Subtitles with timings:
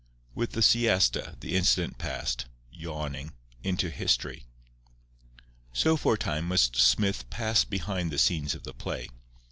[0.33, 4.47] With the siesta the incident passed, yawning, into history.
[5.73, 9.09] So, for a time, must Smith pass behind the scenes of the play.